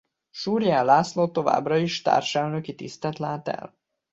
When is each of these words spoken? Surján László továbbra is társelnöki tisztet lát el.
Surján 0.31 0.85
László 0.85 1.27
továbbra 1.27 1.77
is 1.77 2.01
társelnöki 2.01 2.75
tisztet 2.75 3.17
lát 3.19 3.47
el. 3.47 3.77